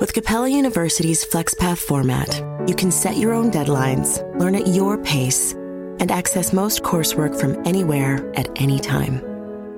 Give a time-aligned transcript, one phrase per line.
[0.00, 5.52] With Capella University's FlexPath format, you can set your own deadlines, learn at your pace,
[5.52, 9.22] and access most coursework from anywhere at any time.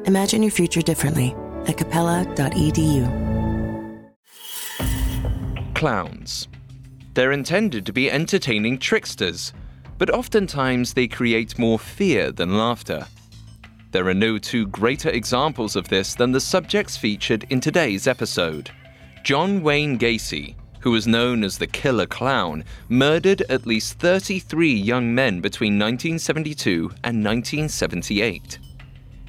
[0.06, 1.36] Imagine your future differently
[1.66, 3.04] at capella.edu.
[5.74, 6.48] Clowns.
[7.12, 9.52] They're intended to be entertaining tricksters,
[9.98, 13.06] but oftentimes they create more fear than laughter.
[13.92, 18.70] There are no two greater examples of this than the subjects featured in today's episode.
[19.26, 25.12] John Wayne Gacy, who was known as the Killer Clown, murdered at least 33 young
[25.12, 28.60] men between 1972 and 1978.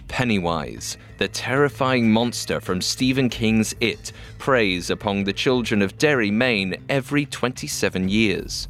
[0.07, 6.75] Pennywise, the terrifying monster from Stephen King's It, preys upon the children of Derry, Maine
[6.89, 8.67] every 27 years.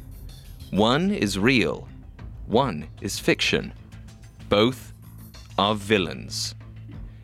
[0.70, 1.86] One is real,
[2.46, 3.74] one is fiction.
[4.48, 4.94] Both
[5.58, 6.54] are villains.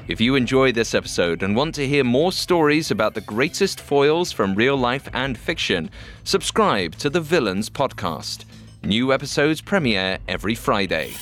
[0.07, 4.33] If you enjoy this episode and want to hear more stories about the greatest foils
[4.33, 5.89] from real life and fiction,
[6.25, 8.45] subscribe to the Villains Podcast.
[8.83, 11.15] New episodes premiere every Friday.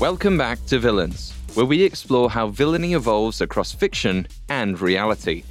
[0.00, 5.42] Welcome back to Villains, where we explore how villainy evolves across fiction and reality.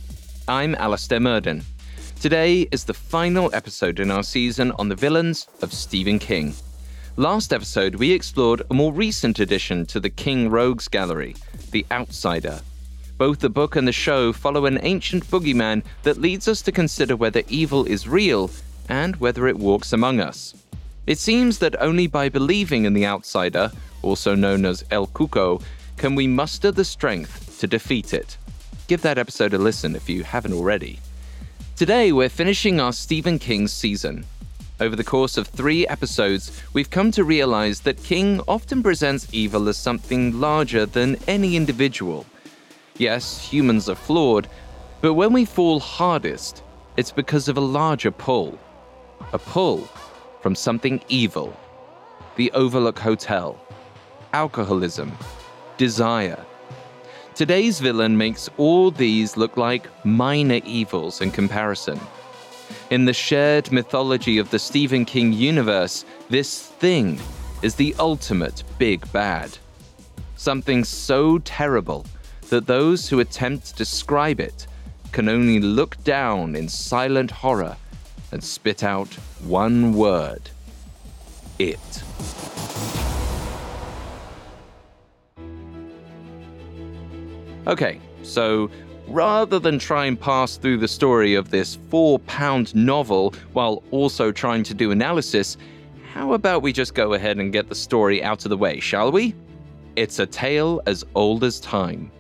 [0.48, 1.64] I'm Alastair Murden.
[2.20, 6.56] Today is the final episode in our season on the villains of Stephen King.
[7.18, 11.36] Last episode, we explored a more recent addition to the King Rogues Gallery,
[11.72, 12.62] The Outsider.
[13.18, 17.16] Both the book and the show follow an ancient boogeyman that leads us to consider
[17.16, 18.50] whether evil is real
[18.90, 20.56] and whether it walks among us.
[21.06, 25.62] It seems that only by believing in the outsider, also known as El Cuco,
[25.98, 28.38] can we muster the strength to defeat it.
[28.88, 31.00] Give that episode a listen if you haven't already.
[31.76, 34.26] Today, we're finishing our Stephen King season.
[34.80, 39.68] Over the course of three episodes, we've come to realize that King often presents evil
[39.68, 42.26] as something larger than any individual.
[42.98, 44.48] Yes, humans are flawed,
[45.02, 46.64] but when we fall hardest,
[46.96, 48.58] it's because of a larger pull.
[49.34, 49.82] A pull
[50.40, 51.54] from something evil.
[52.38, 53.60] The Overlook Hotel.
[54.32, 55.12] Alcoholism.
[55.76, 56.42] Desire
[57.36, 62.00] Today's villain makes all these look like minor evils in comparison.
[62.92, 67.20] In the shared mythology of the Stephen King universe, this thing
[67.62, 69.58] is the ultimate big bad.
[70.38, 72.06] Something so terrible
[72.48, 74.66] that those who attempt to describe it
[75.12, 77.76] can only look down in silent horror
[78.32, 79.14] and spit out
[79.44, 80.50] one word
[81.60, 82.04] it.
[87.68, 88.70] Okay, so
[89.08, 94.32] rather than try and pass through the story of this four pound novel while also
[94.32, 95.58] trying to do analysis,
[96.14, 99.12] how about we just go ahead and get the story out of the way, shall
[99.12, 99.34] we?
[99.96, 102.12] It's a tale as old as time.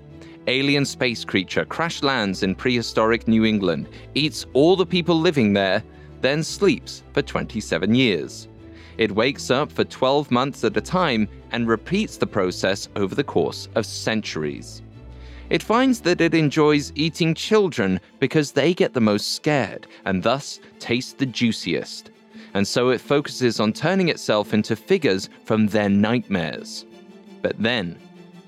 [0.47, 5.83] Alien space creature crash lands in prehistoric New England, eats all the people living there,
[6.21, 8.47] then sleeps for 27 years.
[8.97, 13.23] It wakes up for 12 months at a time and repeats the process over the
[13.23, 14.81] course of centuries.
[15.49, 20.59] It finds that it enjoys eating children because they get the most scared and thus
[20.79, 22.09] taste the juiciest.
[22.55, 26.85] And so it focuses on turning itself into figures from their nightmares.
[27.41, 27.99] But then,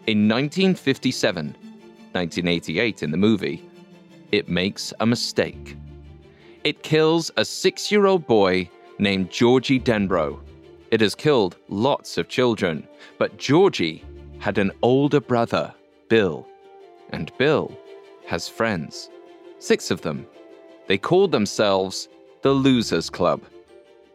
[0.08, 3.64] in 1957, 1988 in the movie,
[4.32, 5.78] it makes a mistake.
[6.64, 10.40] It kills a six year old boy named Georgie Denbrough.
[10.90, 12.88] It has killed lots of children,
[13.20, 14.04] but Georgie
[14.40, 15.74] had an older brother,
[16.10, 16.48] Bill
[17.12, 17.72] and Bill
[18.26, 19.10] has friends.
[19.60, 20.28] Six of them.
[20.88, 22.10] They call themselves
[22.42, 23.42] the Losers Club.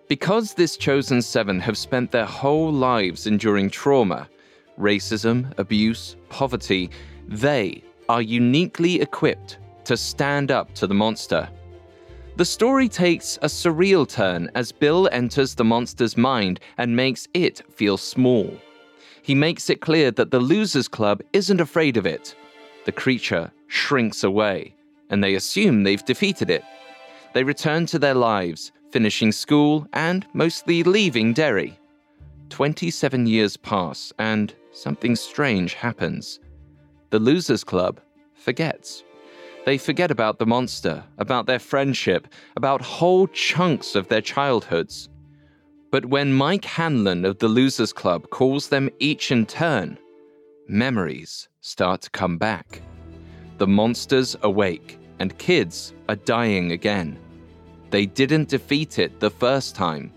[0.08, 4.28] Because this chosen seven have spent their whole lives enduring trauma,
[4.78, 6.90] racism, abuse, poverty,
[7.26, 11.48] they are uniquely equipped to stand up to the monster.
[12.36, 17.62] The story takes a surreal turn as Bill enters the monster's mind and makes it
[17.70, 18.56] feel small.
[19.22, 22.34] He makes it clear that the Losers Club isn't afraid of it,
[22.84, 24.74] the creature shrinks away,
[25.10, 26.64] and they assume they've defeated it.
[27.32, 31.78] They return to their lives, finishing school and mostly leaving Derry.
[32.50, 36.40] 27 years pass and something strange happens.
[37.10, 38.00] The Losers Club
[38.34, 39.04] forgets.
[39.64, 45.08] They forget about the monster, about their friendship, about whole chunks of their childhoods.
[45.90, 49.98] But when Mike Hanlon of the Losers Club calls them each in turn,
[50.68, 52.82] memories start to come back.
[53.58, 57.16] The monsters awake, and kids are dying again.
[57.90, 60.12] They didn't defeat it the first time.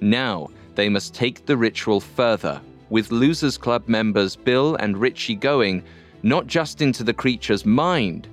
[0.00, 5.84] Now they must take the ritual further, with Losers Club members Bill and Richie going
[6.24, 8.26] not just into the creature's mind,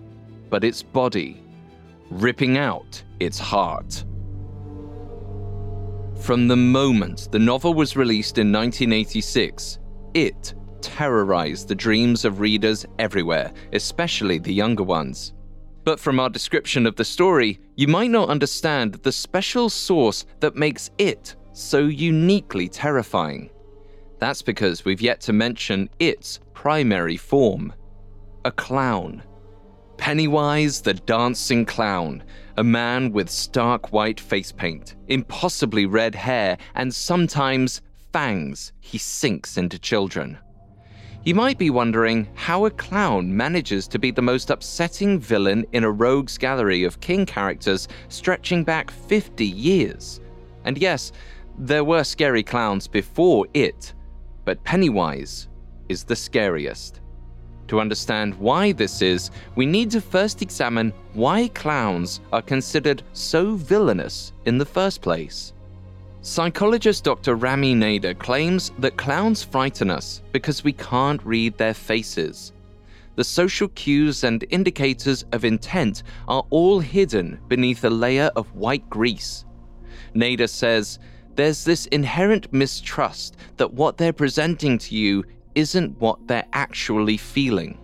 [0.50, 1.44] but its body,
[2.10, 4.04] ripping out its heart.
[6.20, 9.78] From the moment the novel was released in 1986,
[10.16, 10.56] it
[10.88, 15.34] terrorized the dreams of readers everywhere, especially the younger ones.
[15.84, 20.56] But from our description of the story, you might not understand the special source that
[20.56, 23.50] makes it so uniquely terrifying.
[24.20, 27.74] That's because we've yet to mention its primary form
[28.46, 29.24] a clown.
[29.98, 32.24] Pennywise the Dancing Clown,
[32.56, 37.82] a man with stark white face paint, impossibly red hair, and sometimes
[38.14, 40.38] fangs he sinks into children.
[41.28, 45.84] You might be wondering how a clown manages to be the most upsetting villain in
[45.84, 50.22] a rogues gallery of king characters stretching back 50 years.
[50.64, 51.12] And yes,
[51.58, 53.94] there were scary clowns before it,
[54.46, 55.50] but Pennywise
[55.90, 57.02] is the scariest.
[57.68, 63.56] To understand why this is, we need to first examine why clowns are considered so
[63.56, 65.52] villainous in the first place.
[66.22, 67.36] Psychologist Dr.
[67.36, 72.54] Rami Nader claims that clowns frighten us because we can't read their faces.
[73.16, 78.88] The social cues and indicators of intent are all hidden beneath a layer of white
[78.90, 79.46] grease.
[80.16, 81.00] Nader says,
[81.36, 85.24] there's this inherent mistrust that what they're presenting to you
[85.54, 87.78] isn't what they're actually feeling.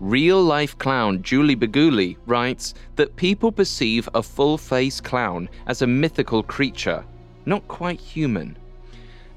[0.00, 5.88] Real life clown Julie Baguli writes that people perceive a full face clown as a
[5.88, 7.04] mythical creature,
[7.48, 8.56] not quite human.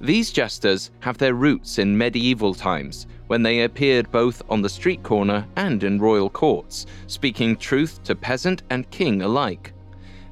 [0.02, 5.02] These jesters have their roots in medieval times, when they appeared both on the street
[5.04, 9.74] corner and in royal courts, speaking truth to peasant and king alike.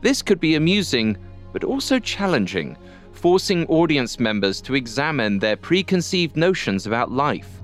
[0.01, 1.17] This could be amusing,
[1.53, 2.75] but also challenging,
[3.13, 7.61] forcing audience members to examine their preconceived notions about life.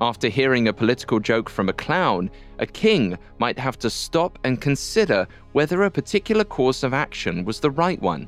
[0.00, 4.60] After hearing a political joke from a clown, a king might have to stop and
[4.60, 8.26] consider whether a particular course of action was the right one.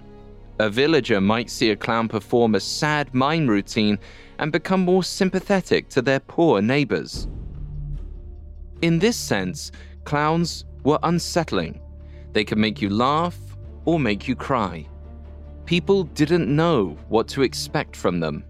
[0.59, 3.99] A villager might see a clown perform a sad mime routine
[4.39, 7.29] and become more sympathetic to their poor neighbors.
[8.83, 9.73] In this sense,
[10.05, 11.81] clowns were unsettling.
[12.33, 13.39] They could make you laugh
[13.85, 14.89] or make you cry
[15.65, 18.45] people didn't know what to expect from them.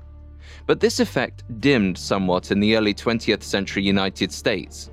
[0.66, 4.90] But this effect dimmed somewhat in the early 20th century United States.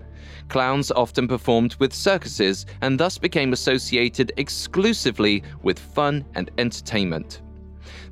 [0.52, 7.42] Clowns often performed with circuses and thus became associated exclusively with fun and entertainment.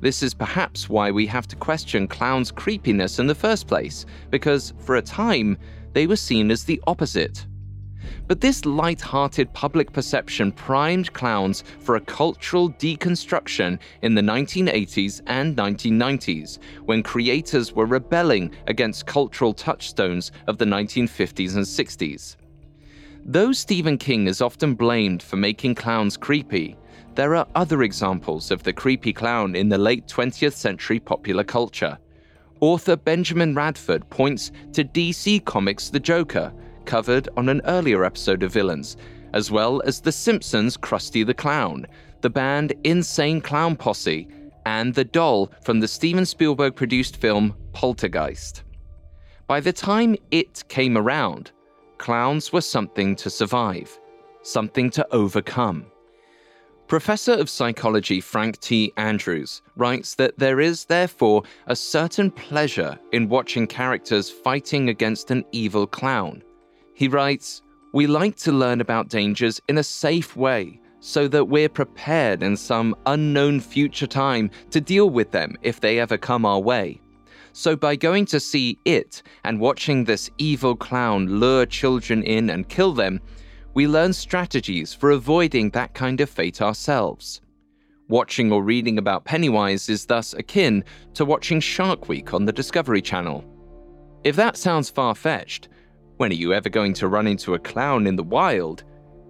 [0.00, 4.72] This is perhaps why we have to question clowns' creepiness in the first place, because
[4.78, 5.58] for a time,
[5.92, 7.46] they were seen as the opposite
[8.26, 15.56] but this light-hearted public perception primed clowns for a cultural deconstruction in the 1980s and
[15.56, 22.36] 1990s, when creators were rebelling against cultural touchstones of the 1950s and 60s.
[23.24, 26.76] Though Stephen King is often blamed for making clowns creepy,
[27.14, 31.98] there are other examples of the creepy clown in the late 20th century popular culture.
[32.60, 36.52] Author Benjamin Radford points to DC Comics' The Joker,
[36.90, 38.96] covered on an earlier episode of Villains,
[39.32, 41.86] as well as The Simpsons' Krusty the Clown,
[42.20, 44.26] the band Insane Clown Posse,
[44.66, 48.64] and the doll from the Steven Spielberg produced film Poltergeist.
[49.46, 51.52] By the time it came around,
[51.98, 53.96] clowns were something to survive,
[54.42, 55.86] something to overcome.
[56.88, 58.92] Professor of Psychology Frank T.
[58.96, 65.44] Andrews writes that there is, therefore, a certain pleasure in watching characters fighting against an
[65.52, 66.42] evil clown.
[67.00, 67.62] He writes,
[67.94, 72.58] We like to learn about dangers in a safe way so that we're prepared in
[72.58, 77.00] some unknown future time to deal with them if they ever come our way.
[77.54, 82.68] So, by going to see it and watching this evil clown lure children in and
[82.68, 83.18] kill them,
[83.72, 87.40] we learn strategies for avoiding that kind of fate ourselves.
[88.08, 93.00] Watching or reading about Pennywise is thus akin to watching Shark Week on the Discovery
[93.00, 93.42] Channel.
[94.22, 95.70] If that sounds far fetched,
[96.20, 98.84] when are you ever going to run into a clown in the wild?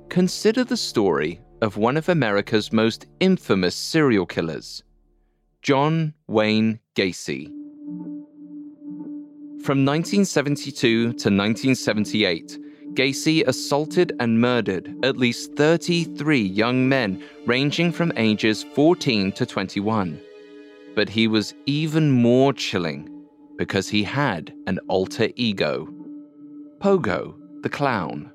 [0.09, 4.83] Consider the story of one of America's most infamous serial killers,
[5.63, 7.45] John Wayne Gacy.
[9.63, 12.59] From 1972 to 1978,
[12.95, 20.21] Gacy assaulted and murdered at least 33 young men ranging from ages 14 to 21.
[20.97, 25.89] But he was even more chilling because he had an alter ego
[26.81, 28.33] Pogo, the clown.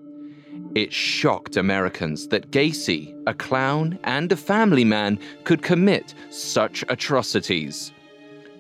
[0.76, 7.92] It shocked Americans that Gacy, a clown and a family man, could commit such atrocities.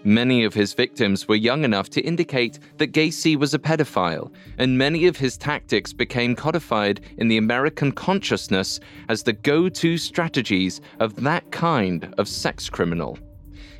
[0.03, 4.75] Many of his victims were young enough to indicate that Gacy was a pedophile, and
[4.75, 10.81] many of his tactics became codified in the American consciousness as the go to strategies
[10.99, 13.19] of that kind of sex criminal.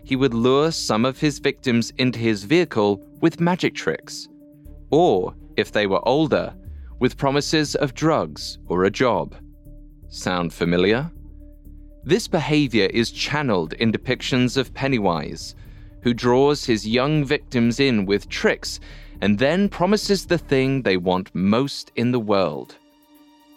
[0.03, 4.27] He would lure some of his victims into his vehicle with magic tricks,
[4.91, 6.53] or, if they were older,
[7.00, 9.35] with promises of drugs or a job.
[10.07, 11.12] Sound familiar?
[12.03, 15.55] This behavior is channeled in depictions of Pennywise
[16.05, 18.79] who draws his young victims in with tricks
[19.21, 22.75] and then promises the thing they want most in the world.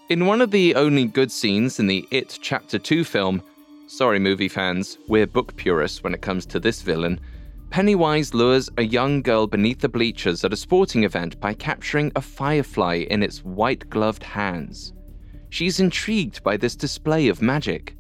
[0.09, 3.43] In one of the only good scenes in the It Chapter 2 film,
[3.87, 7.21] sorry movie fans, we're book purists when it comes to this villain,
[7.71, 12.21] Pennywise lures a young girl beneath the bleachers at a sporting event by capturing a
[12.21, 14.95] firefly in its white gloved hands.
[15.51, 17.95] She's intrigued by this display of magic.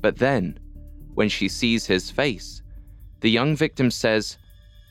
[0.00, 0.58] But then,
[1.14, 2.62] when she sees his face,
[3.20, 4.38] the young victim says,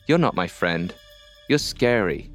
[0.06, 0.94] You're not my friend.
[1.48, 2.30] You're scary.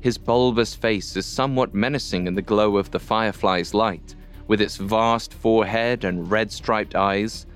[0.00, 4.14] His bulbous face is somewhat menacing in the glow of the firefly's light,
[4.46, 7.46] with its vast forehead and red striped eyes,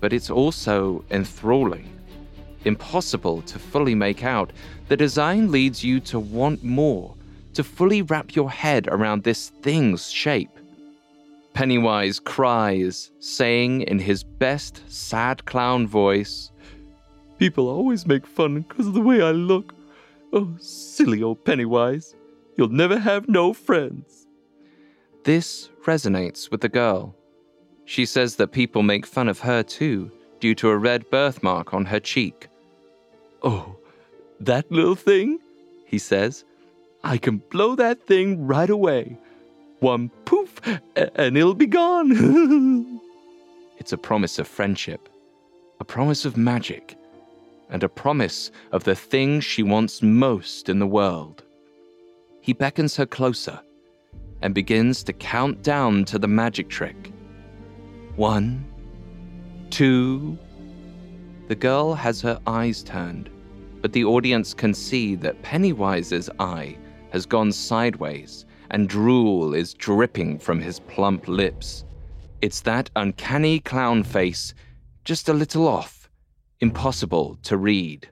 [0.00, 1.88] but it's also enthralling.
[2.64, 4.52] Impossible to fully make out,
[4.88, 7.14] the design leads you to want more,
[7.54, 10.50] to fully wrap your head around this thing's shape.
[11.54, 16.50] Pennywise cries, saying in his best sad clown voice,
[17.38, 19.74] People always make fun because of the way I look.
[20.32, 22.14] Oh, silly old Pennywise.
[22.56, 24.28] You'll never have no friends.
[25.24, 27.16] This resonates with the girl.
[27.84, 31.84] She says that people make fun of her too, due to a red birthmark on
[31.84, 32.48] her cheek.
[33.42, 33.76] Oh,
[34.40, 35.38] that little thing?
[35.86, 36.44] He says.
[37.04, 39.18] I can blow that thing right away.
[39.80, 40.60] One poof,
[40.94, 43.00] and it'll be gone.
[43.78, 45.08] it's a promise of friendship,
[45.80, 46.96] a promise of magic,
[47.68, 51.42] and a promise of the thing she wants most in the world.
[52.40, 53.60] He beckons her closer
[54.42, 57.12] and begins to count down to the magic trick.
[58.14, 58.64] One,
[59.70, 60.38] two.
[61.48, 63.30] The girl has her eyes turned,
[63.80, 66.78] but the audience can see that Pennywise's eye
[67.10, 71.84] has gone sideways and drool is dripping from his plump lips.
[72.40, 74.54] It's that uncanny clown face,
[75.04, 76.02] just a little off
[76.62, 78.08] impossible to read.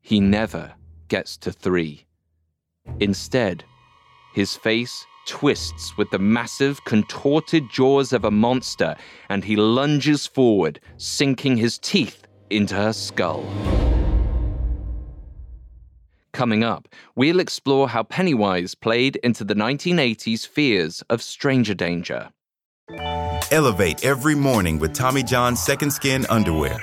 [0.00, 0.72] He never
[1.08, 2.06] gets to three.
[3.00, 3.64] Instead,
[4.34, 8.96] his face twists with the massive, contorted jaws of a monster,
[9.28, 13.44] and he lunges forward, sinking his teeth into her skull.
[16.32, 22.30] Coming up, we'll explore how Pennywise played into the 1980s fears of stranger danger.
[23.52, 26.82] Elevate every morning with Tommy John's Second Skin underwear.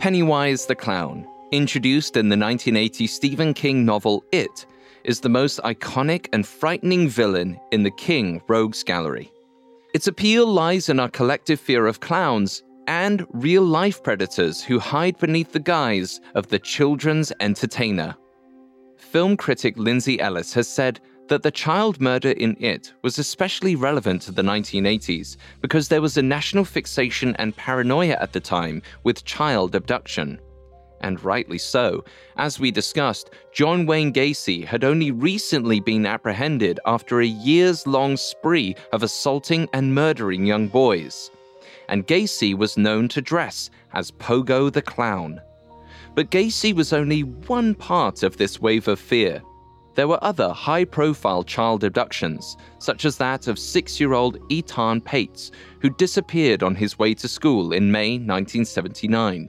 [0.00, 4.64] Pennywise the Clown, introduced in the 1980 Stephen King novel It,
[5.04, 9.30] is the most iconic and frightening villain in the King Rogues Gallery.
[9.92, 15.18] Its appeal lies in our collective fear of clowns and real life predators who hide
[15.18, 18.16] beneath the guise of the children's entertainer.
[18.96, 20.98] Film critic Lindsay Ellis has said
[21.30, 26.16] that the child murder in It was especially relevant to the 1980s because there was
[26.16, 30.40] a national fixation and paranoia at the time with child abduction.
[31.02, 32.04] And rightly so.
[32.36, 38.16] As we discussed, John Wayne Gacy had only recently been apprehended after a years long
[38.16, 41.30] spree of assaulting and murdering young boys.
[41.88, 45.40] And Gacy was known to dress as Pogo the Clown.
[46.16, 49.40] But Gacy was only one part of this wave of fear.
[49.94, 55.04] There were other high profile child abductions, such as that of six year old Etan
[55.04, 59.48] Patz, who disappeared on his way to school in May 1979.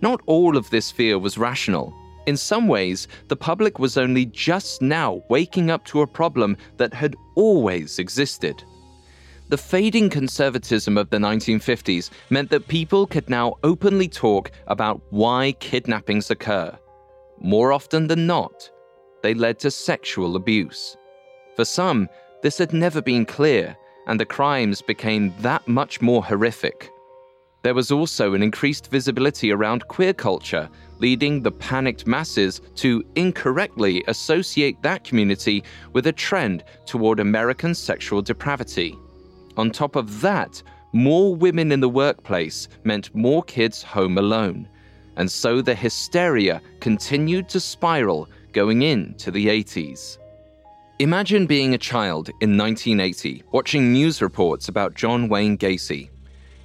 [0.00, 1.92] Not all of this fear was rational.
[2.26, 6.92] In some ways, the public was only just now waking up to a problem that
[6.92, 8.62] had always existed.
[9.48, 15.52] The fading conservatism of the 1950s meant that people could now openly talk about why
[15.60, 16.76] kidnappings occur.
[17.40, 18.70] More often than not,
[19.26, 20.96] they led to sexual abuse.
[21.56, 22.08] For some,
[22.44, 26.88] this had never been clear, and the crimes became that much more horrific.
[27.62, 34.04] There was also an increased visibility around queer culture, leading the panicked masses to incorrectly
[34.06, 38.96] associate that community with a trend toward American sexual depravity.
[39.56, 44.68] On top of that, more women in the workplace meant more kids home alone,
[45.16, 50.16] and so the hysteria continued to spiral going into the 80s.
[50.98, 56.08] Imagine being a child in 1980 watching news reports about John Wayne Gacy.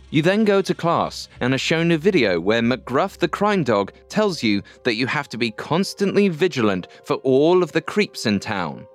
[0.10, 3.91] You then go to class and are shown a video where McGruff the crime dog
[4.07, 8.39] tells you that you have to be constantly vigilant for all of the creeps in
[8.39, 8.88] town.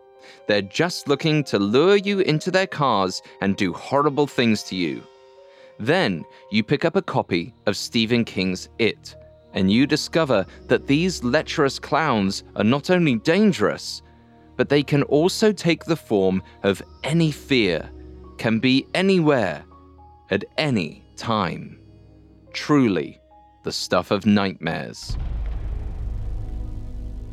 [0.48, 5.02] They're just looking to lure you into their cars and do horrible things to you.
[5.78, 9.16] Then you pick up a copy of Stephen King's It,
[9.56, 14.02] and you discover that these lecherous clowns are not only dangerous,
[14.56, 17.90] but they can also take the form of any fear,
[18.36, 19.64] can be anywhere,
[20.30, 21.80] at any time.
[22.52, 23.18] Truly,
[23.64, 25.16] the stuff of nightmares.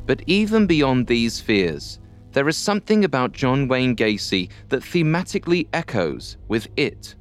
[0.05, 1.99] But even beyond these fears,
[2.31, 7.15] there is something about John Wayne Gacy that thematically echoes with it.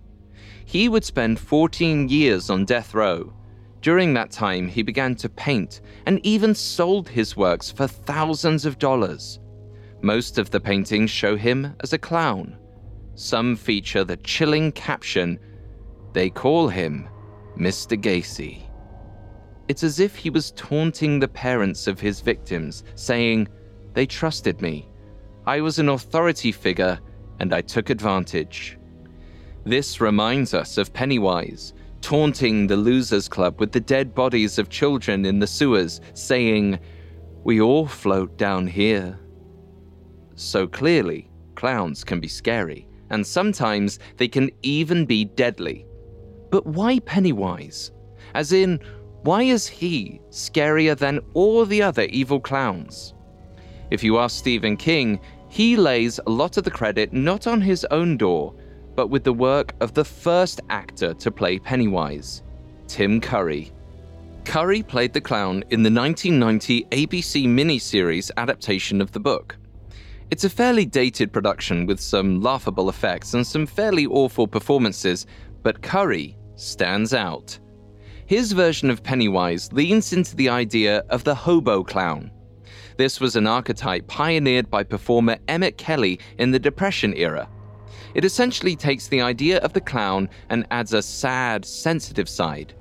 [0.64, 3.32] He would spend 14 years on death row.
[3.82, 8.78] During that time, he began to paint and even sold his works for thousands of
[8.78, 9.40] dollars.
[10.02, 12.56] Most of the paintings show him as a clown.
[13.16, 15.38] Some feature the chilling caption,
[16.12, 17.08] They call him
[17.58, 18.00] Mr.
[18.00, 18.62] Gacy.
[19.66, 23.48] It's as if he was taunting the parents of his victims, saying,
[23.94, 24.88] They trusted me.
[25.44, 27.00] I was an authority figure,
[27.40, 28.78] and I took advantage.
[29.64, 35.24] This reminds us of Pennywise, taunting the Losers Club with the dead bodies of children
[35.24, 36.78] in the sewers, saying,
[37.44, 39.18] We all float down here.
[40.34, 45.86] So clearly, clowns can be scary, and sometimes they can even be deadly.
[46.50, 47.92] But why Pennywise?
[48.34, 48.80] As in,
[49.22, 53.14] why is he scarier than all the other evil clowns?
[53.90, 57.84] If you ask Stephen King, he lays a lot of the credit not on his
[57.90, 58.54] own door,
[58.94, 62.42] but with the work of the first actor to play Pennywise,
[62.88, 63.72] Tim Curry.
[64.44, 69.56] Curry played the clown in the 1990 ABC miniseries adaptation of the book.
[70.30, 75.26] It's a fairly dated production with some laughable effects and some fairly awful performances,
[75.62, 77.58] but Curry stands out.
[78.26, 82.30] His version of Pennywise leans into the idea of the hobo clown.
[82.96, 87.48] This was an archetype pioneered by performer Emmett Kelly in the Depression era.
[88.14, 92.74] It essentially takes the idea of the clown and adds a sad, sensitive side.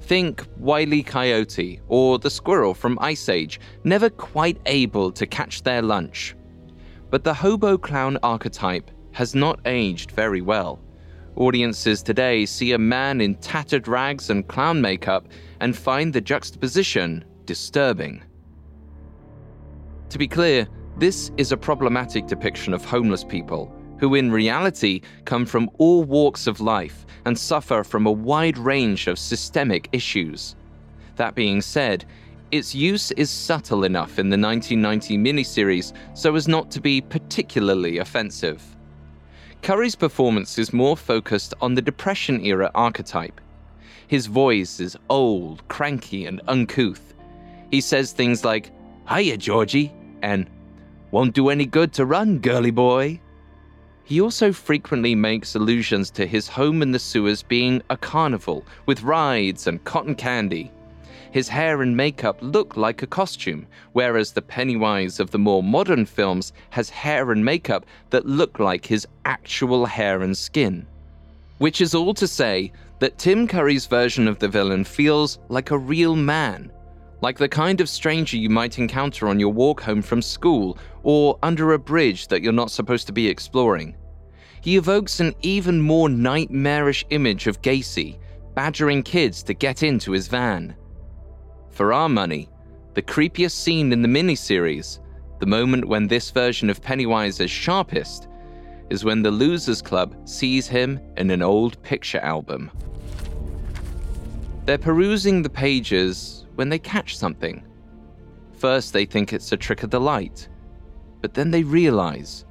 [0.00, 1.02] Think Wile E.
[1.02, 6.34] Coyote or the squirrel from Ice Age, never quite able to catch their lunch.
[7.10, 10.80] But the hobo clown archetype has not aged very well.
[11.36, 15.28] Audiences today see a man in tattered rags and clown makeup
[15.60, 18.22] and find the juxtaposition disturbing.
[20.08, 25.44] To be clear, this is a problematic depiction of homeless people, who in reality come
[25.44, 30.56] from all walks of life and suffer from a wide range of systemic issues.
[31.16, 32.04] That being said,
[32.50, 37.98] its use is subtle enough in the 1990 miniseries so as not to be particularly
[37.98, 38.62] offensive.
[39.62, 43.40] Curry's performance is more focused on the Depression era archetype.
[44.06, 47.14] His voice is old, cranky, and uncouth.
[47.70, 48.70] He says things like,
[49.08, 50.48] Hiya, Georgie, and
[51.10, 53.20] Won't do any good to run, girly boy.
[54.08, 59.02] He also frequently makes allusions to his home in the sewers being a carnival with
[59.02, 60.72] rides and cotton candy.
[61.30, 66.06] His hair and makeup look like a costume, whereas the Pennywise of the more modern
[66.06, 70.86] films has hair and makeup that look like his actual hair and skin.
[71.58, 75.76] Which is all to say that Tim Curry's version of the villain feels like a
[75.76, 76.72] real man,
[77.20, 81.38] like the kind of stranger you might encounter on your walk home from school or
[81.42, 83.96] under a bridge that you're not supposed to be exploring.
[84.60, 88.18] He evokes an even more nightmarish image of Gacy,
[88.54, 90.76] badgering kids to get into his van.
[91.70, 92.48] For our money,
[92.94, 94.98] the creepiest scene in the miniseries,
[95.38, 98.28] the moment when this version of Pennywise is sharpest,
[98.90, 102.70] is when the Losers Club sees him in an old picture album.
[104.64, 107.62] They're perusing the pages when they catch something.
[108.54, 110.48] First, they think it's a trick of the light,
[111.20, 112.44] but then they realize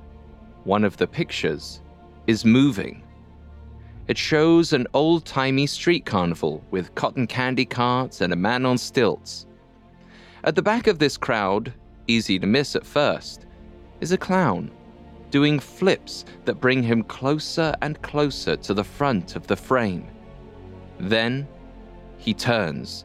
[0.63, 1.81] one of the pictures
[2.25, 3.03] is moving.
[4.07, 8.77] It shows an old timey street carnival with cotton candy carts and a man on
[8.77, 9.45] stilts.
[10.45, 11.73] At the back of this crowd,
[12.07, 13.45] easy to miss at first,
[13.99, 14.71] is a clown
[15.31, 20.07] doing flips that bring him closer and closer to the front of the frame.
[20.97, 21.45] Then
[22.17, 23.03] he turns,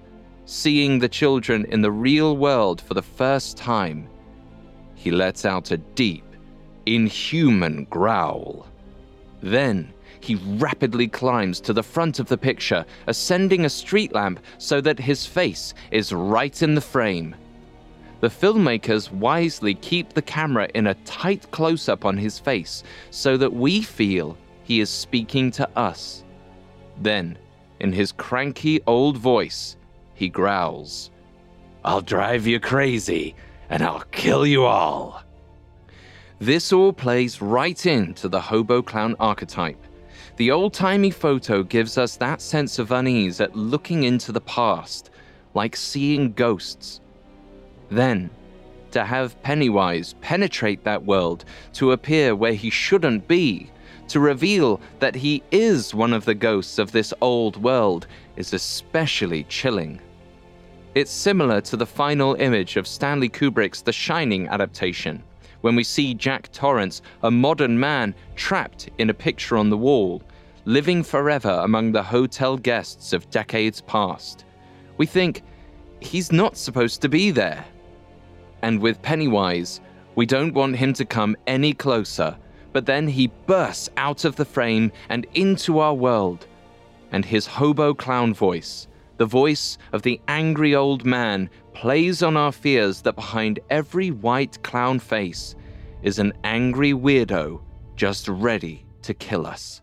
[0.53, 4.07] seeing the children in the real world for the first time.
[4.95, 6.27] He lets out a deep,
[6.85, 8.67] inhuman growl.
[9.41, 14.83] Then he rapidly climbs to the front of the picture, ascending a street lamp so
[14.83, 17.35] that his face is right in the frame.
[18.21, 23.39] The filmmakers wisely keep the camera in a tight close up on his face so
[23.39, 26.25] that we feel he is speaking to us.
[27.01, 27.39] Then,
[27.81, 29.77] in his cranky old voice,
[30.23, 31.11] he growls,
[31.85, 33.35] I'll drive you crazy
[33.71, 35.21] and I'll kill you all.
[36.39, 39.85] This all plays right into the hobo clown archetype.
[40.37, 45.11] The old timey photo gives us that sense of unease at looking into the past,
[45.55, 47.01] like seeing ghosts.
[47.91, 48.31] Then,
[48.93, 53.73] to have Pennywise penetrate that world, to appear where he shouldn't be,
[54.07, 58.07] to reveal that he is one of the ghosts of this old world,
[58.37, 60.01] is especially chilling.
[60.95, 65.23] It's similar to the final image of Stanley Kubrick's The Shining adaptation
[65.63, 70.23] when we see Jack Torrance, a modern man trapped in a picture on the wall,
[70.67, 74.45] living forever among the hotel guests of decades past.
[74.99, 75.43] We think
[76.01, 77.65] he's not supposed to be there.
[78.61, 79.81] And with Pennywise,
[80.15, 82.37] we don't want him to come any closer,
[82.73, 86.47] but then he bursts out of the frame and into our world.
[87.13, 88.89] And his hobo clown voice,
[89.23, 94.61] the voice of the angry old man, plays on our fears that behind every white
[94.65, 95.55] clown face
[96.03, 97.63] is an angry weirdo
[97.95, 99.81] just ready to kill us.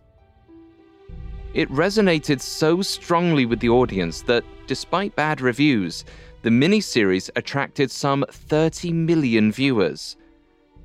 [1.54, 6.04] It resonated so strongly with the audience that, despite bad reviews,
[6.42, 10.18] the miniseries attracted some 30 million viewers.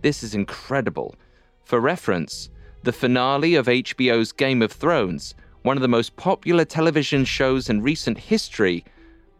[0.00, 1.16] This is incredible.
[1.64, 2.50] For reference,
[2.84, 7.82] the finale of HBO's Game of Thrones, one of the most popular television shows in
[7.82, 8.84] recent history,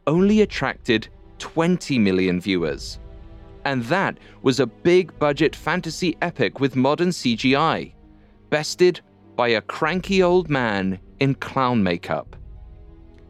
[0.07, 1.07] only attracted
[1.39, 2.99] 20 million viewers.
[3.67, 7.93] And that was a big budget fantasy epic with modern CGI,
[8.49, 9.03] bested
[9.37, 12.37] by a cranky old man in clown makeup.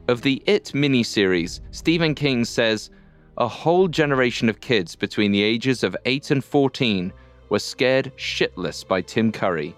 [0.06, 2.90] Of the It miniseries, Stephen King says
[3.38, 7.12] a whole generation of kids between the ages of 8 and 14
[7.48, 9.74] were scared shitless by Tim Curry.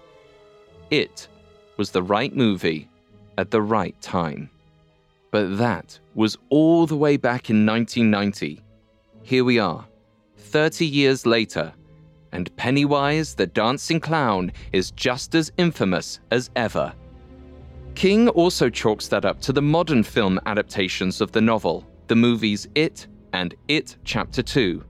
[0.91, 1.27] It
[1.77, 2.87] was the right movie
[3.37, 4.49] at the right time.
[5.31, 8.61] But that was all the way back in 1990.
[9.23, 9.85] Here we are,
[10.37, 11.73] 30 years later,
[12.31, 16.93] and Pennywise the Dancing Clown is just as infamous as ever.
[17.95, 22.67] King also chalks that up to the modern film adaptations of the novel, the movies
[22.75, 24.83] It and It Chapter 2.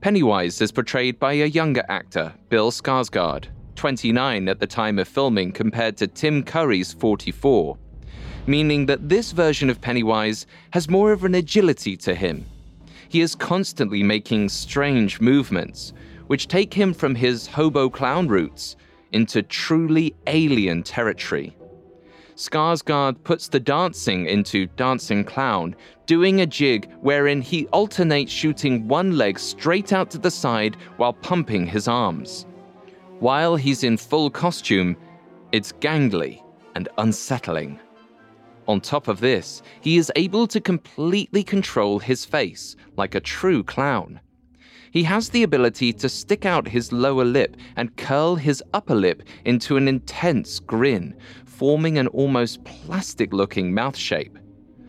[0.00, 3.46] Pennywise is portrayed by a younger actor, Bill Skarsgård,
[3.80, 7.76] 29 at the time of filming compared to Tim Curry's 44,
[8.46, 12.46] meaning that this version of Pennywise has more of an agility to him
[13.10, 15.92] he is constantly making strange movements,
[16.28, 18.76] which take him from his hobo clown roots
[19.10, 21.52] into truly alien territory.
[22.36, 25.74] Skarsgård puts the dancing into Dancing Clown,
[26.06, 31.12] doing a jig wherein he alternates shooting one leg straight out to the side while
[31.12, 32.46] pumping his arms.
[33.20, 34.96] While he's in full costume,
[35.52, 36.42] it's gangly
[36.74, 37.78] and unsettling.
[38.66, 43.62] On top of this, he is able to completely control his face like a true
[43.62, 44.20] clown.
[44.90, 49.22] He has the ability to stick out his lower lip and curl his upper lip
[49.44, 54.38] into an intense grin, forming an almost plastic looking mouth shape.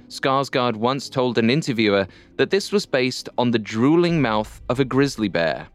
[0.08, 4.86] Skarsgård once told an interviewer that this was based on the drooling mouth of a
[4.86, 5.68] grizzly bear.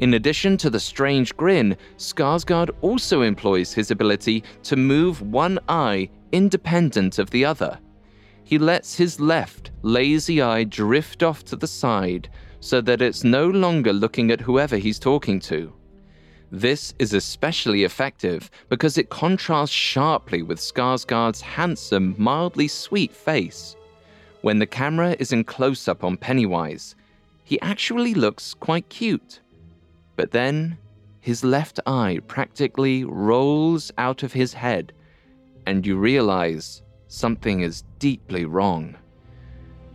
[0.00, 6.08] In addition to the strange grin, Skarsgård also employs his ability to move one eye
[6.32, 7.78] independent of the other.
[8.42, 13.46] He lets his left lazy eye drift off to the side so that it's no
[13.46, 15.70] longer looking at whoever he's talking to.
[16.50, 23.76] This is especially effective because it contrasts sharply with Skarsgård's handsome, mildly sweet face.
[24.40, 26.96] When the camera is in close up on Pennywise,
[27.44, 29.40] he actually looks quite cute.
[30.20, 30.76] But then,
[31.20, 34.92] his left eye practically rolls out of his head
[35.64, 38.98] and you realize something is deeply wrong.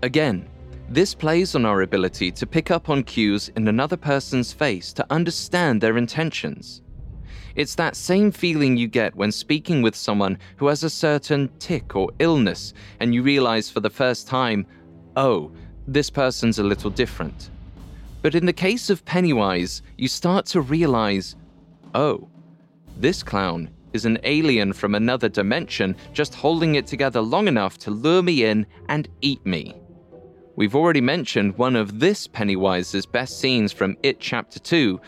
[0.02, 0.50] Again,
[0.90, 5.06] This plays on our ability to pick up on cues in another person's face to
[5.12, 6.82] understand their intentions.
[7.56, 11.96] It's that same feeling you get when speaking with someone who has a certain tic
[11.96, 14.66] or illness, and you realize for the first time,
[15.16, 15.52] oh,
[15.88, 17.50] this person's a little different.
[18.26, 21.36] But in the case of Pennywise, you start to realize,
[21.94, 22.28] oh,
[22.98, 27.92] this clown is an alien from another dimension just holding it together long enough to
[27.92, 29.76] lure me in and eat me.
[30.56, 35.00] We've already mentioned one of this Pennywise's best scenes from It Chapter 2,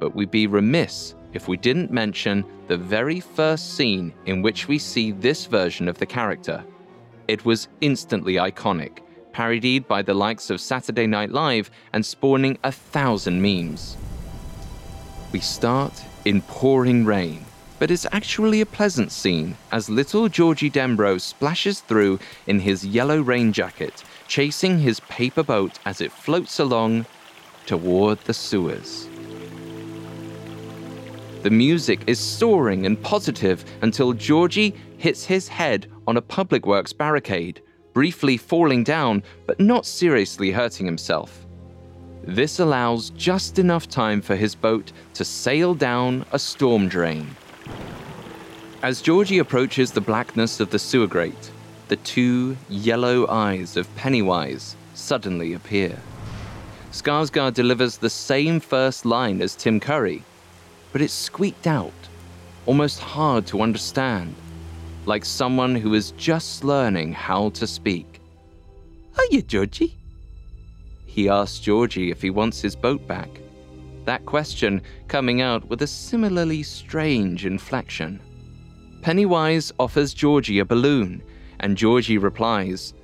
[0.00, 4.78] but we'd be remiss if we didn't mention the very first scene in which we
[4.78, 6.64] see this version of the character.
[7.28, 8.98] It was instantly iconic,
[9.34, 13.96] parodied by the likes of Saturday Night Live and spawning a thousand memes.
[15.32, 15.92] We start
[16.24, 17.44] in pouring rain,
[17.80, 23.20] but it's actually a pleasant scene as little Georgie Denbrough splashes through in his yellow
[23.20, 27.04] rain jacket chasing his paper boat as it floats along
[27.66, 29.08] toward the sewers.
[31.42, 36.92] The music is soaring and positive until Georgie hits his head on a public works
[36.92, 37.60] barricade,
[37.94, 41.46] briefly falling down but not seriously hurting himself.
[42.24, 47.34] This allows just enough time for his boat to sail down a storm drain.
[48.82, 51.50] As Georgie approaches the blackness of the sewer grate,
[51.88, 55.98] the two yellow eyes of Pennywise suddenly appear.
[56.92, 60.22] Skarsgård delivers the same first line as Tim Curry,
[60.92, 61.92] but it's squeaked out,
[62.66, 64.34] almost hard to understand,
[65.06, 68.20] like someone who is just learning how to speak.
[69.16, 69.98] Are you Georgie?
[71.06, 73.28] He asks Georgie if he wants his boat back.
[74.04, 78.20] That question coming out with a similarly strange inflection.
[79.02, 81.22] Pennywise offers Georgie a balloon
[81.60, 82.94] and Georgie replies,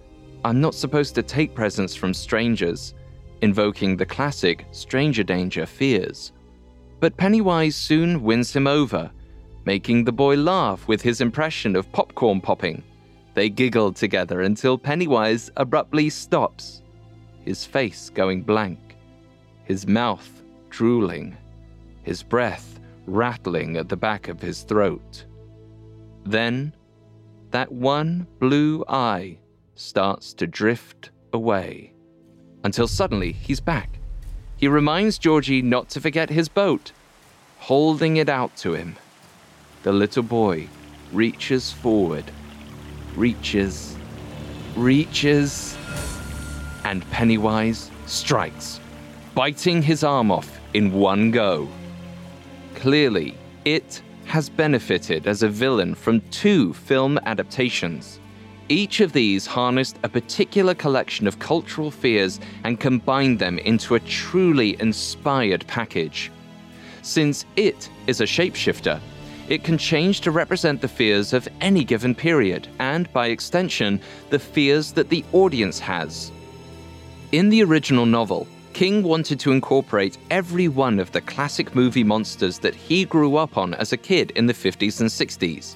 [0.44, 2.94] I'm not supposed to take presents from strangers,
[3.42, 6.32] invoking the classic stranger danger fears.
[6.98, 9.10] But Pennywise soon wins him over,
[9.64, 12.82] making the boy laugh with his impression of popcorn popping.
[13.34, 16.82] They giggle together until Pennywise abruptly stops,
[17.44, 18.96] his face going blank,
[19.64, 21.36] his mouth drooling,
[22.02, 25.24] his breath rattling at the back of his throat.
[26.24, 26.74] Then
[27.50, 29.38] that one blue eye
[29.74, 31.92] starts to drift away
[32.64, 33.98] until suddenly he's back.
[34.56, 36.92] He reminds Georgie not to forget his boat,
[37.58, 38.96] holding it out to him.
[39.82, 40.68] The little boy
[41.10, 42.30] reaches forward,
[43.16, 43.96] reaches,
[44.76, 45.76] reaches,
[46.84, 48.78] and Pennywise strikes,
[49.34, 51.66] biting his arm off in one go.
[52.74, 58.20] Clearly, it has benefited as a villain from two film adaptations.
[58.68, 64.00] Each of these harnessed a particular collection of cultural fears and combined them into a
[64.00, 66.30] truly inspired package.
[67.02, 69.00] Since it is a shapeshifter,
[69.50, 74.38] it can change to represent the fears of any given period, and by extension, the
[74.38, 76.30] fears that the audience has.
[77.32, 82.60] In the original novel, King wanted to incorporate every one of the classic movie monsters
[82.60, 85.74] that he grew up on as a kid in the 50s and 60s.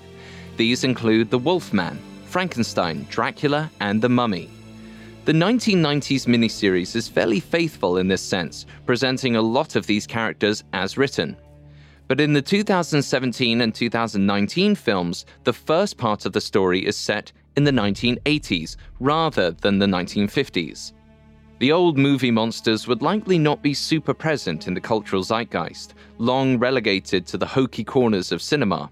[0.57, 4.49] These include the Wolfman, Frankenstein, Dracula, and the Mummy.
[5.25, 10.63] The 1990s miniseries is fairly faithful in this sense, presenting a lot of these characters
[10.73, 11.37] as written.
[12.07, 17.33] But in the 2017 and 2019 films, the first part of the story is set
[17.57, 20.93] in the 1980s rather than the 1950s.
[21.61, 26.59] The old movie monsters would likely not be super present in the cultural zeitgeist, long
[26.59, 28.91] relegated to the hokey corners of cinema.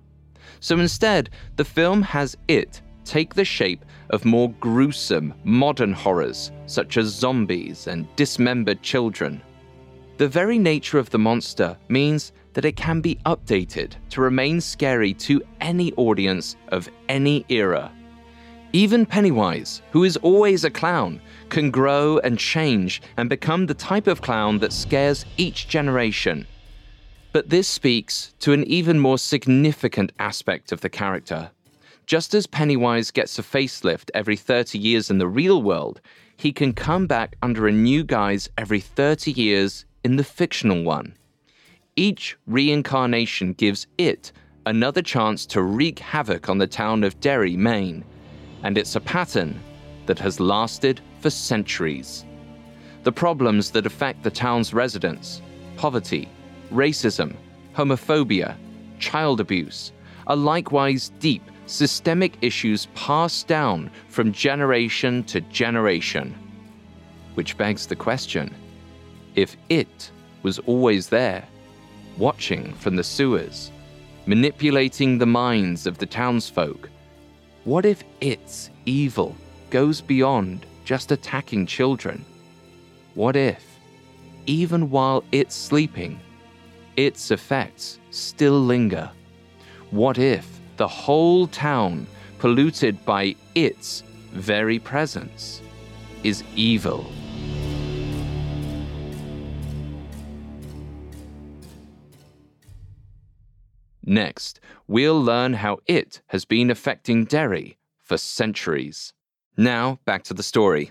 [0.61, 6.97] So instead, the film has it take the shape of more gruesome modern horrors, such
[6.97, 9.43] as zombies and dismembered children.
[10.19, 15.15] The very nature of the monster means that it can be updated to remain scary
[15.15, 17.91] to any audience of any era.
[18.75, 24.07] Even Pennywise, who is always a clown, can grow and change and become the type
[24.07, 26.47] of clown that scares each generation.
[27.33, 31.51] But this speaks to an even more significant aspect of the character.
[32.07, 36.01] Just as Pennywise gets a facelift every 30 years in the real world,
[36.37, 41.15] he can come back under a new guise every 30 years in the fictional one.
[41.97, 44.33] Each reincarnation gives it
[44.65, 48.03] another chance to wreak havoc on the town of Derry, Maine,
[48.63, 49.61] and it's a pattern
[50.07, 52.25] that has lasted for centuries.
[53.03, 55.43] The problems that affect the town's residents
[55.77, 56.31] poverty,
[56.73, 57.37] racism,
[57.75, 58.57] homophobia,
[58.99, 59.93] child abuse
[60.29, 66.35] are likewise deep, systemic issues passed down from generation to generation.
[67.35, 68.55] Which begs the question
[69.35, 70.11] if it
[70.43, 71.47] was always there,
[72.19, 73.71] watching from the sewers,
[74.27, 76.89] manipulating the minds of the townsfolk,
[77.65, 79.37] what if its evil
[79.71, 82.25] goes beyond just attacking children?
[83.15, 83.65] What if,
[84.47, 86.19] even while it's sleeping,
[86.97, 89.11] its effects still linger?
[89.91, 90.47] What if
[90.77, 92.07] the whole town,
[92.39, 95.61] polluted by its very presence,
[96.25, 97.07] is evil?
[104.05, 109.13] Next, we'll learn how it has been affecting Derry for centuries.
[109.57, 110.91] Now, back to the story.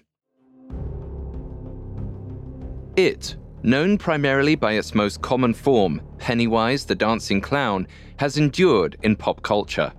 [2.95, 9.15] It, known primarily by its most common form, Pennywise the Dancing Clown, has endured in
[9.15, 9.91] pop culture.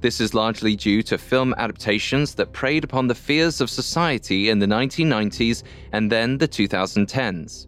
[0.00, 4.58] This is largely due to film adaptations that preyed upon the fears of society in
[4.58, 7.66] the 1990s and then the 2010s.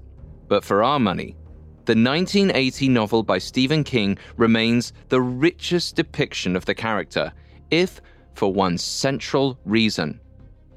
[0.49, 1.37] But for our money,
[1.85, 7.33] the 1980 novel by Stephen King remains the richest depiction of the character,
[7.71, 8.01] if
[8.35, 10.21] for one central reason.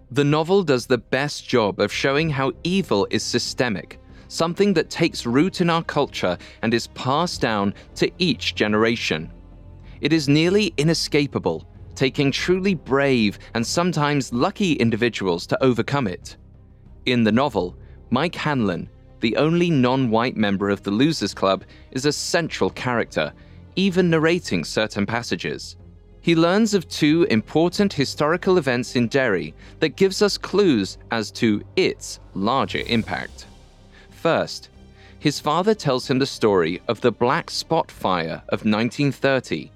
[0.10, 5.28] The novel does the best job of showing how evil is systemic, something that takes
[5.28, 9.32] root in our culture and is passed down to each generation.
[10.02, 16.38] It is nearly inescapable, taking truly brave and sometimes lucky individuals to overcome it.
[17.06, 17.78] In the novel,
[18.10, 18.90] Mike Hanlon,
[19.26, 23.34] the only non white member of the Losers Club, is a central character,
[23.76, 25.78] even narrating certain passages.
[26.22, 31.64] He learns of two important historical events in Derry that gives us clues as to
[31.76, 33.48] its larger impact.
[34.12, 34.70] First,
[35.18, 39.72] his father tells him the story of the Black Spot Fire of 1930.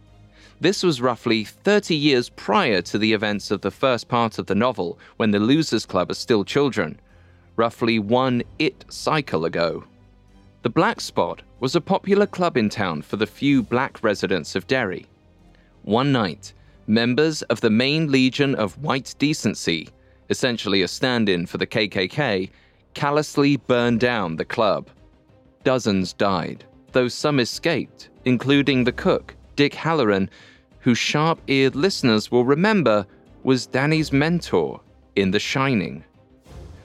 [0.61, 4.53] This was roughly 30 years prior to the events of the first part of the
[4.53, 6.99] novel, when the Losers Club are still children,
[7.59, 9.83] roughly one it cycle ago.
[10.61, 14.65] The Black Spot was a popular club in town for the few black residents of
[14.65, 15.05] Derry.
[15.83, 16.53] One night,
[16.87, 19.89] members of the Maine Legion of White Decency,
[20.29, 22.49] essentially a stand in for the KKK,
[22.93, 24.87] callously burned down the club.
[25.65, 30.29] Dozens died, though some escaped, including the cook, Dick Hallorann,
[30.79, 33.05] who sharp eared listeners will remember
[33.43, 34.79] was Danny's mentor
[35.17, 36.05] in The Shining.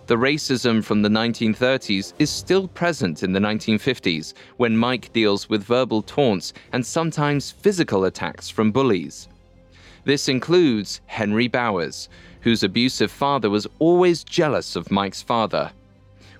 [0.07, 5.65] The racism from the 1930s is still present in the 1950s when Mike deals with
[5.65, 9.29] verbal taunts and sometimes physical attacks from bullies.
[10.05, 12.11] This includes Henry Bowers,
[12.43, 15.73] whose abusive father was always jealous of Mike's father.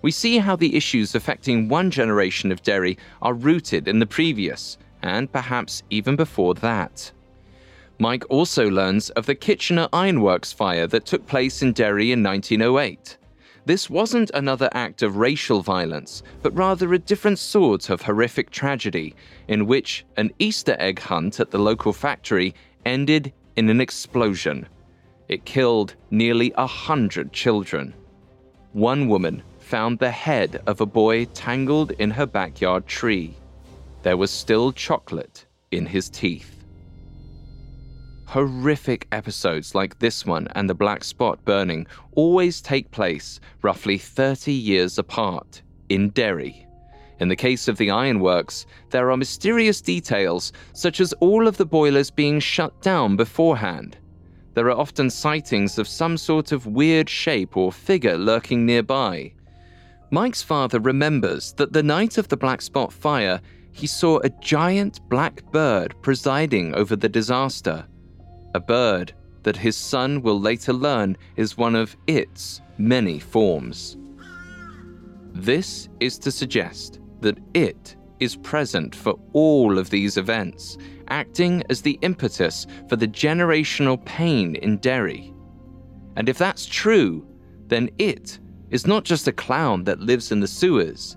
[0.03, 4.77] We see how the issues affecting one generation of Derry are rooted in the previous,
[5.01, 7.11] and perhaps even before that.
[7.99, 13.17] Mike also learns of the Kitchener Ironworks fire that took place in Derry in 1908.
[13.67, 19.15] This wasn't another act of racial violence, but rather a different sort of horrific tragedy,
[19.49, 24.69] in which an Easter egg hunt at the local factory ended in an explosion.
[25.29, 27.95] It killed nearly a hundred children.
[28.73, 33.35] One woman found the head of a boy tangled in her backyard tree.
[34.03, 36.54] There was still chocolate in his teeth.
[38.35, 44.51] Horrific episodes like this one and the black spot burning always take place roughly 30
[44.51, 46.67] years apart in Derry.
[47.21, 51.65] In the case of the ironworks, there are mysterious details, such as all of the
[51.65, 53.99] boilers being shut down beforehand.
[54.55, 59.33] There are often sightings of some sort of weird shape or figure lurking nearby.
[60.11, 64.99] Mike's father remembers that the night of the Black Spot fire, he saw a giant
[65.09, 67.87] black bird presiding over the disaster
[68.55, 69.13] a bird
[69.43, 73.97] that his son will later learn is one of its many forms.
[75.33, 81.83] This is to suggest that it is present for all of these events, acting as
[81.83, 85.35] the impetus for the generational pain in Derry.
[86.17, 87.27] And if that's true,
[87.67, 88.39] then it
[88.71, 91.17] is not just a clown that lives in the sewers,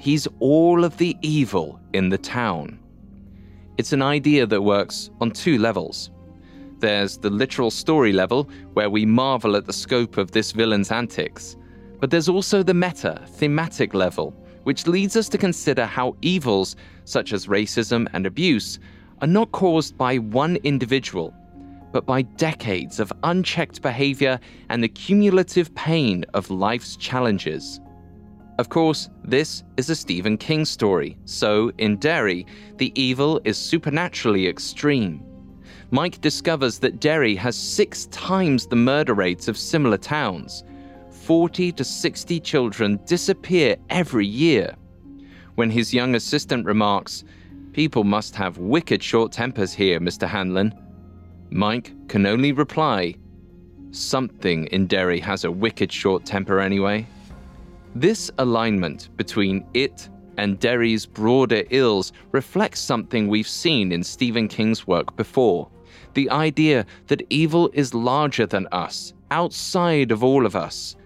[0.00, 2.78] he's all of the evil in the town.
[3.76, 6.10] It's an idea that works on two levels.
[6.80, 11.56] There's the literal story level, where we marvel at the scope of this villain's antics.
[12.00, 14.30] But there's also the meta, thematic level,
[14.62, 18.78] which leads us to consider how evils, such as racism and abuse,
[19.20, 21.34] are not caused by one individual,
[21.90, 27.80] but by decades of unchecked behavior and the cumulative pain of life's challenges.
[28.58, 34.46] Of course, this is a Stephen King story, so in Derry, the evil is supernaturally
[34.46, 35.24] extreme.
[35.90, 40.64] Mike discovers that Derry has six times the murder rates of similar towns,
[41.10, 44.74] 40 to 60 children disappear every year.
[45.54, 47.24] When his young assistant remarks,
[47.78, 50.26] People must have wicked short tempers here, Mr.
[50.26, 50.74] Hanlon.
[51.50, 53.14] Mike can only reply,
[53.92, 57.06] Something in Derry has a wicked short temper anyway.
[57.94, 60.08] This alignment between it
[60.38, 65.70] and Derry's broader ills reflects something we've seen in Stephen King's work before
[66.18, 70.96] the idea that evil is larger than us, outside of all of us.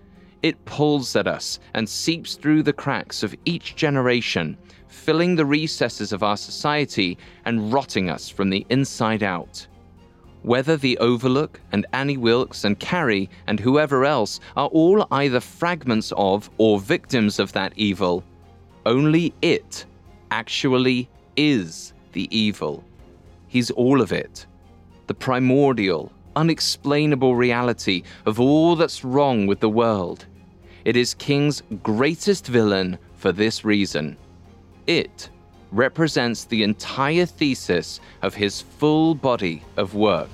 [0.43, 4.57] It pulls at us and seeps through the cracks of each generation,
[4.89, 9.67] filling the recesses of our society and rotting us from the inside out.
[10.45, 16.11] Whether the Overlook and Annie Wilkes and Carrie and whoever else are all either fragments
[16.17, 18.25] of or victims of that evil,
[18.87, 19.85] only it
[20.31, 21.07] actually
[21.37, 22.83] is the evil.
[23.49, 24.47] He's all of it.
[25.13, 30.25] The primordial, unexplainable reality of all that's wrong with the world.
[30.87, 34.17] It is King's greatest villain for this reason.
[34.87, 35.29] It
[35.71, 40.31] represents the entire thesis of his full body of work.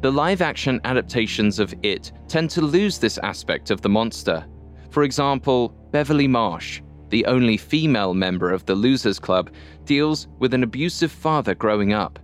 [0.00, 4.46] The live action adaptations of It tend to lose this aspect of the monster.
[4.88, 6.80] For example, Beverly Marsh,
[7.10, 9.50] the only female member of the Losers Club,
[9.84, 12.18] deals with an abusive father growing up.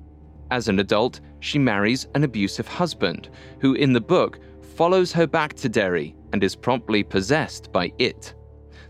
[0.51, 3.29] As an adult, she marries an abusive husband,
[3.61, 4.41] who in the book
[4.77, 8.35] follows her back to Derry and is promptly possessed by It.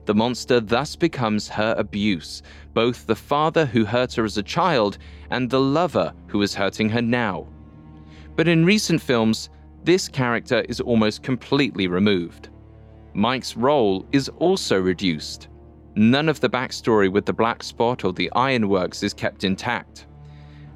[0.05, 2.43] The monster thus becomes her abuse,
[2.73, 4.99] both the father who hurt her as a child
[5.31, 7.47] and the lover who is hurting her now.
[8.37, 9.51] But in recent films,
[9.85, 12.49] this character is almost completely removed.
[13.15, 15.48] Mike's role is also reduced.
[15.99, 20.07] None of the backstory with the Black Spot or the Ironworks is kept intact.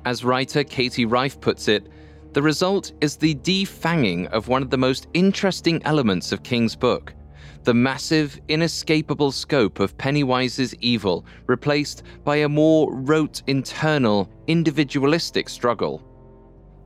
[0.04, 1.86] As writer Katie Rife puts it,
[2.32, 7.14] the result is the defanging of one of the most interesting elements of King's book
[7.62, 16.02] the massive, inescapable scope of Pennywise's evil replaced by a more rote, internal, individualistic struggle.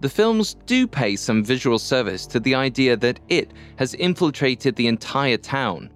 [0.01, 4.89] The films do pay some visual service to the idea that it has infiltrated the
[4.89, 5.89] entire town.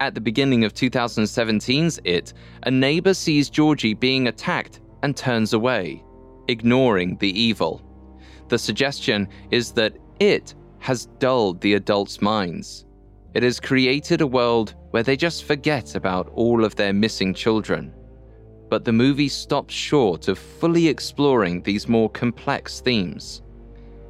[0.00, 2.32] At the beginning of 2017's It,
[2.62, 6.02] a neighbor sees Georgie being attacked and turns away,
[6.48, 7.82] ignoring the evil.
[8.48, 12.86] The suggestion is that it has dulled the adults' minds.
[13.34, 17.92] It has created a world where they just forget about all of their missing children.
[18.70, 23.42] But the movie stops short of fully exploring these more complex themes.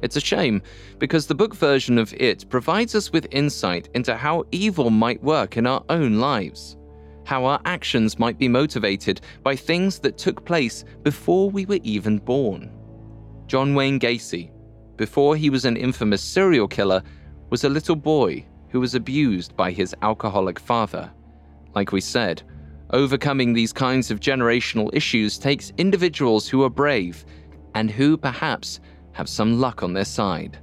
[0.01, 0.61] It's a shame
[0.99, 5.57] because the book version of it provides us with insight into how evil might work
[5.57, 6.77] in our own lives,
[7.25, 12.17] how our actions might be motivated by things that took place before we were even
[12.17, 12.71] born.
[13.47, 14.49] John Wayne Gacy,
[14.97, 17.03] before he was an infamous serial killer,
[17.49, 21.11] was a little boy who was abused by his alcoholic father.
[21.75, 22.41] Like we said,
[22.91, 27.25] overcoming these kinds of generational issues takes individuals who are brave
[27.75, 28.79] and who perhaps
[29.13, 30.57] have some luck on their side.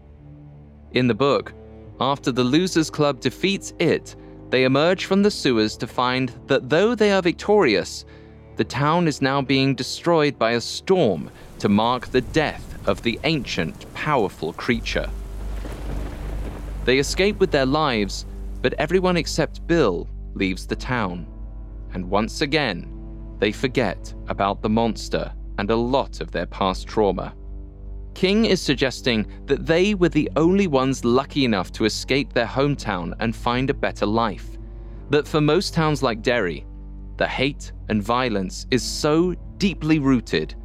[0.92, 1.52] In the book,
[2.00, 4.16] after the Losers Club defeats it,
[4.50, 8.04] they emerge from the sewers to find that though they are victorious,
[8.56, 13.20] the town is now being destroyed by a storm to mark the death of the
[13.24, 15.08] ancient, powerful creature.
[16.84, 18.24] They escape with their lives,
[18.62, 21.26] but everyone except Bill leaves the town.
[21.92, 22.90] And once again,
[23.38, 27.34] they forget about the monster and a lot of their past trauma.
[28.18, 33.14] King is suggesting that they were the only ones lucky enough to escape their hometown
[33.20, 34.58] and find a better life.
[35.10, 36.66] That for most towns like Derry,
[37.16, 40.56] the hate and violence is so deeply rooted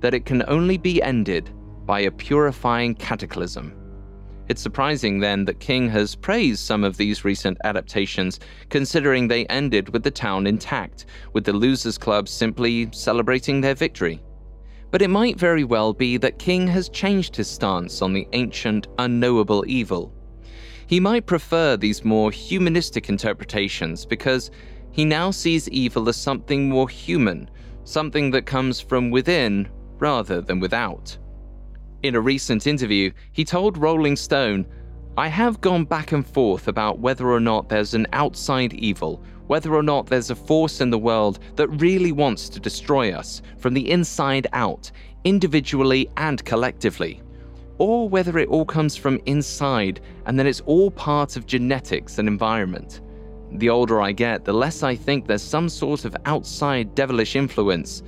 [0.00, 1.48] that it can only be ended
[1.86, 3.72] by a purifying cataclysm.
[4.48, 9.90] It's surprising then that King has praised some of these recent adaptations, considering they ended
[9.90, 14.20] with the town intact, with the Losers Club simply celebrating their victory.
[14.90, 18.86] But it might very well be that King has changed his stance on the ancient,
[18.98, 20.12] unknowable evil.
[20.86, 24.50] He might prefer these more humanistic interpretations because
[24.92, 27.50] he now sees evil as something more human,
[27.84, 29.68] something that comes from within
[29.98, 31.16] rather than without.
[32.02, 34.66] In a recent interview, he told Rolling Stone,
[35.18, 39.74] I have gone back and forth about whether or not there's an outside evil, whether
[39.74, 43.74] or not there's a force in the world that really wants to destroy us from
[43.74, 44.90] the inside out,
[45.24, 47.22] individually and collectively.
[47.78, 52.28] Or whether it all comes from inside and then it's all part of genetics and
[52.28, 53.00] environment.
[53.52, 58.02] The older I get, the less I think there's some sort of outside devilish influence.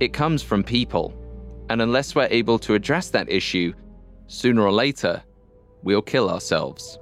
[0.00, 1.14] It comes from people.
[1.70, 3.72] And unless we're able to address that issue,
[4.26, 5.22] sooner or later,
[5.82, 6.98] we'll kill ourselves.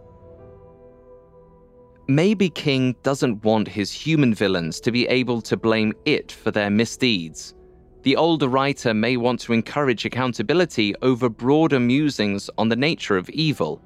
[2.09, 6.71] Maybe King doesn't want his human villains to be able to blame it for their
[6.71, 7.55] misdeeds.
[8.03, 13.31] The older writer may want to encourage accountability over broader musings on the nature of
[13.31, 13.81] evil.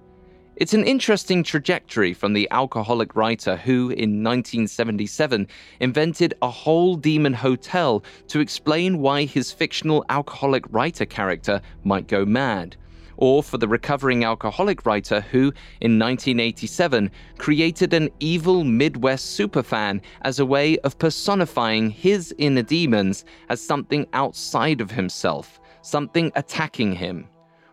[0.57, 5.47] It's an interesting trajectory from the alcoholic writer who, in 1977,
[5.81, 12.25] invented a whole demon hotel to explain why his fictional alcoholic writer character might go
[12.25, 12.77] mad
[13.17, 20.39] or for the recovering alcoholic writer who, in 1987, created an evil Midwest superfan as
[20.39, 27.29] a way of personifying his inner demons as something outside of himself, something attacking him,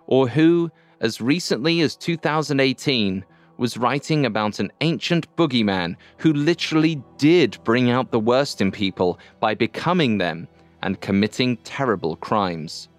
[0.08, 0.72] or who,
[1.02, 3.26] as recently as 2018,
[3.58, 9.20] was writing about an ancient boogeyman who literally did bring out the worst in people
[9.40, 10.48] by becoming them
[10.82, 12.90] and committing terrible crimes.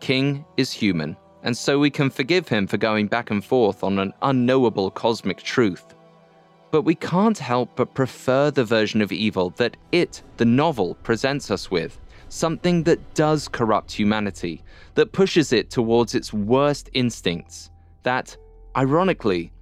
[0.00, 3.98] King is human and so we can forgive him for going back and forth on
[3.98, 5.94] an unknowable cosmic truth.
[6.70, 11.50] But we can't help but prefer the version of evil that it, the novel, presents
[11.50, 14.62] us with something that does corrupt humanity,
[14.94, 17.70] that pushes it towards its worst instincts,
[18.02, 18.36] that,
[18.76, 19.52] ironically,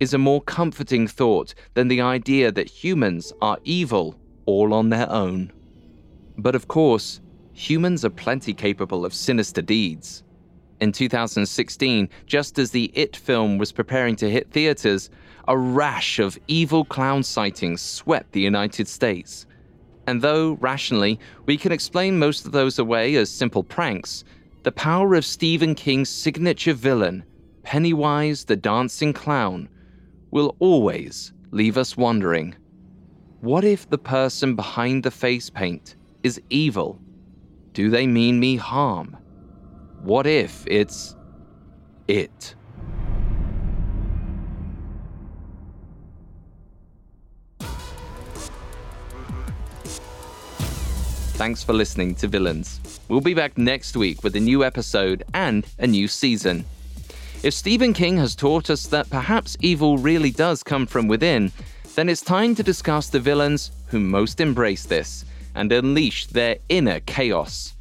[0.00, 5.08] is a more comforting thought than the idea that humans are evil all on their
[5.10, 5.52] own.
[6.38, 7.20] But of course,
[7.52, 10.24] humans are plenty capable of sinister deeds.
[10.80, 15.08] In 2016, just as the It film was preparing to hit theaters,
[15.48, 19.46] a rash of evil clown sightings swept the United States.
[20.06, 24.24] And though, rationally, we can explain most of those away as simple pranks,
[24.64, 27.24] the power of Stephen King's signature villain,
[27.62, 29.68] Pennywise the Dancing Clown,
[30.30, 32.54] will always leave us wondering
[33.40, 37.00] what if the person behind the face paint is evil?
[37.72, 39.16] Do they mean me harm?
[40.06, 41.16] What if it's
[42.06, 42.54] it?
[51.34, 52.78] Thanks for listening to Villains.
[53.08, 56.64] We'll be back next week with a new episode and a new season.
[57.42, 61.50] If Stephen King has taught us that perhaps evil really does come from within,
[61.96, 65.24] then it's time to discuss the villains who most embrace this
[65.56, 67.75] and unleash their inner chaos.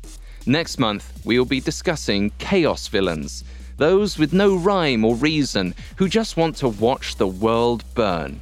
[0.48, 3.44] Next month, we will be discussing chaos villains,
[3.78, 8.40] those with no rhyme or reason who just want to watch the world burn.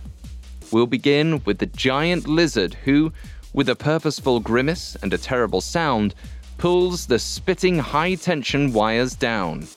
[0.71, 3.13] We'll begin with the giant lizard who,
[3.53, 6.13] with a purposeful grimace and a terrible sound,
[6.57, 9.67] pulls the spitting high tension wires down.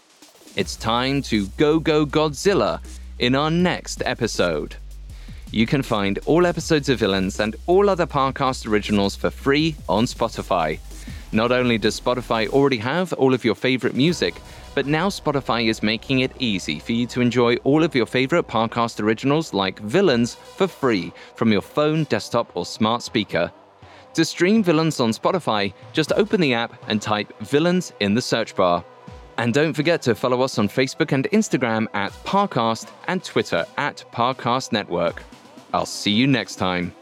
[0.56, 2.80] It's time to go go Godzilla
[3.18, 4.74] in our next episode.
[5.52, 10.06] You can find all episodes of Villains and all other Parcast originals for free on
[10.06, 10.80] Spotify.
[11.32, 14.34] Not only does Spotify already have all of your favorite music,
[14.74, 18.46] but now Spotify is making it easy for you to enjoy all of your favorite
[18.46, 23.50] podcast originals like Villains for free from your phone, desktop, or smart speaker.
[24.14, 28.54] To stream Villains on Spotify, just open the app and type Villains in the search
[28.54, 28.84] bar.
[29.36, 34.04] And don't forget to follow us on Facebook and Instagram at Parcast and Twitter at
[34.12, 35.22] Parcast Network.
[35.74, 36.94] I'll see you next time.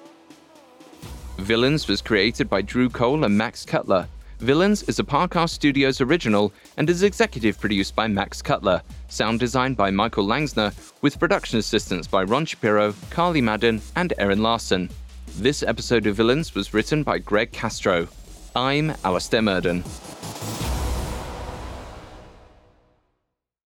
[1.39, 4.09] Villains was created by Drew Cole and Max Cutler.
[4.45, 9.75] Villains is a Parcast Studios original and is executive produced by Max Cutler, sound designed
[9.75, 10.71] by Michael Langsner,
[11.01, 14.91] with production assistance by Ron Shapiro, Carly Madden, and Erin Larson.
[15.39, 18.07] This episode of Villains was written by Greg Castro.
[18.55, 19.83] I'm Alastair Murden.